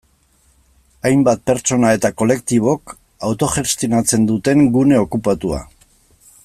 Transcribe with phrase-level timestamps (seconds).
[1.09, 2.95] Hainbat pertsona eta kolektibok
[3.29, 5.65] autogestionatzen duten gune okupatua.